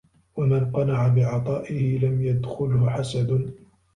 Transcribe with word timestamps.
وَمَنْ 0.35 0.71
قَنَعَ 0.71 1.07
بِعَطَائِهِ 1.07 1.97
لَمْ 2.05 2.21
يَدْخُلْهُ 2.21 2.89
حَسَدٌ 2.89 3.53